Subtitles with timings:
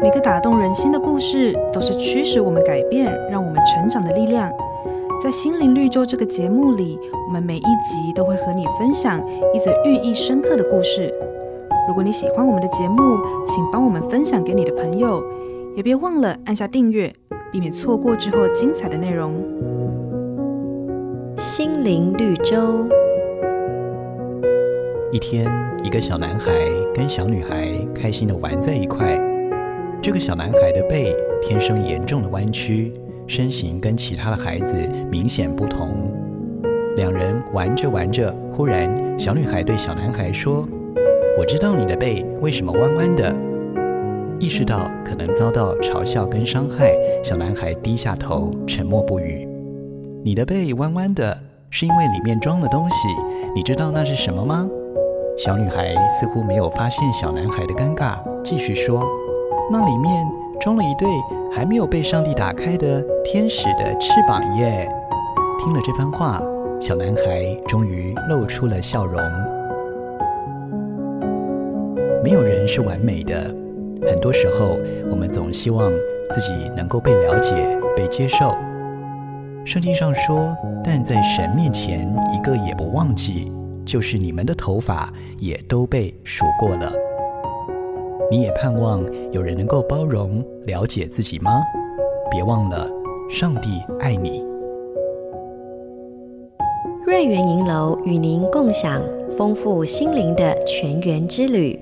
[0.00, 4.48] 每个打动人心的故事，都是驱使我们改变、让我们成长的力量。
[5.20, 9.20] 在心灵绿洲这个节目里，我们每一集都会和你分享
[9.52, 11.12] 一则寓意深刻的故事。
[11.88, 15.20] 如果你喜欢我们的节目，请帮我们分享给你的朋友，
[15.74, 17.12] 也别忘了按下订阅，
[17.50, 19.34] 避免错过之后精彩的内容。
[21.36, 22.86] 心灵绿洲。
[25.10, 25.50] 一天，
[25.82, 26.52] 一个小男孩
[26.94, 29.18] 跟小女孩开心的玩在一块。
[30.08, 32.94] 这个小男孩的背天生严重的弯曲。
[33.26, 34.74] 身形跟其他的孩子
[35.10, 36.10] 明显不同。
[36.96, 40.66] 两人玩着玩着，忽然小女孩对小男孩说
[41.38, 43.36] ：“我知道你的背为什么弯弯的。”
[44.40, 49.46] 意识到可能遭到嘲笑跟伤害，小男孩低下头，沉默不语。
[50.24, 51.38] “你的背弯弯的，
[51.68, 52.96] 是因为里面装了东西。
[53.54, 54.66] 你知道那是什么吗？”
[55.36, 59.04] 小女孩似乎没有发现小男孩的尴尬，继续说
[59.70, 60.26] ：“那里面……”
[60.60, 61.08] 装了一对
[61.52, 64.90] 还没有被上帝打开的天使的翅膀耶！
[65.56, 66.42] 听了这番话，
[66.80, 69.22] 小男孩终于露出了笑容。
[72.24, 73.54] 没有人是完美的，
[74.04, 74.76] 很多时候
[75.08, 75.92] 我们总希望
[76.32, 77.54] 自己能够被了解、
[77.96, 78.52] 被接受。
[79.64, 83.52] 圣经上说：“但在神面前，一个也不忘记，
[83.86, 86.92] 就是你们的头发也都被数过了。”
[88.30, 91.62] 你也盼望有人能够包容、了解自己吗？
[92.30, 92.86] 别忘了，
[93.30, 94.44] 上帝爱你。
[97.06, 99.02] 瑞园银楼与您共享
[99.34, 101.80] 丰富心灵的泉源之旅。